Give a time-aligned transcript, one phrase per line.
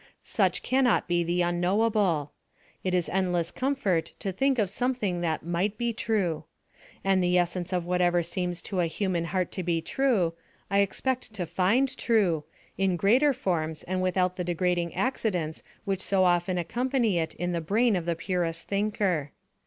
[0.23, 2.31] Such cannot be the unknowable.
[2.83, 6.45] It is endless comfort to think of something that might be true.
[7.03, 10.33] And the essence of whatever seems to a human heart to be true,
[10.71, 12.45] I expect to find true
[12.79, 17.61] in greater forms, and without the degrading accidents which so often accompany it in the
[17.61, 19.31] brain of the purest thinker.